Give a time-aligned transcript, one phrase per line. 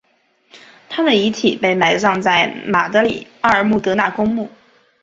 [0.89, 4.49] 她的遗体被埋葬在马德里阿尔穆德纳公墓。